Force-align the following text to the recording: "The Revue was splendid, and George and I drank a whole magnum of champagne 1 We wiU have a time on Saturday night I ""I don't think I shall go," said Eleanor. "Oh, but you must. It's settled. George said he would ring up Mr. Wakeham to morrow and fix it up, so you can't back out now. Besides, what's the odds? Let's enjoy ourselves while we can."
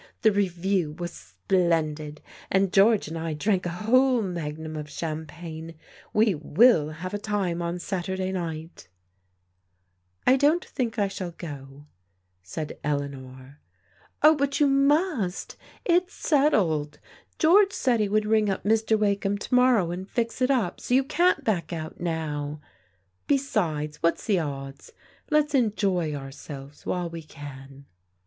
"The 0.23 0.31
Revue 0.31 0.93
was 0.97 1.13
splendid, 1.13 2.21
and 2.49 2.73
George 2.73 3.07
and 3.07 3.15
I 3.19 3.35
drank 3.35 3.67
a 3.67 3.83
whole 3.85 4.23
magnum 4.23 4.75
of 4.75 4.89
champagne 4.89 5.75
1 6.11 6.11
We 6.25 6.33
wiU 6.33 6.91
have 6.95 7.13
a 7.13 7.19
time 7.19 7.61
on 7.61 7.77
Saturday 7.77 8.31
night 8.31 8.87
I 10.25 10.33
""I 10.33 10.35
don't 10.37 10.65
think 10.65 10.97
I 10.97 11.07
shall 11.07 11.29
go," 11.37 11.85
said 12.41 12.79
Eleanor. 12.83 13.59
"Oh, 14.23 14.35
but 14.35 14.59
you 14.59 14.65
must. 14.65 15.55
It's 15.85 16.15
settled. 16.15 16.97
George 17.37 17.71
said 17.71 17.99
he 17.99 18.09
would 18.09 18.25
ring 18.25 18.49
up 18.49 18.63
Mr. 18.63 18.97
Wakeham 18.97 19.37
to 19.37 19.53
morrow 19.53 19.91
and 19.91 20.09
fix 20.09 20.41
it 20.41 20.49
up, 20.49 20.79
so 20.81 20.95
you 20.95 21.03
can't 21.03 21.43
back 21.43 21.71
out 21.71 21.99
now. 21.99 22.59
Besides, 23.27 23.97
what's 24.01 24.25
the 24.25 24.39
odds? 24.39 24.93
Let's 25.29 25.53
enjoy 25.53 26.15
ourselves 26.15 26.87
while 26.87 27.07
we 27.07 27.21
can." 27.21 27.85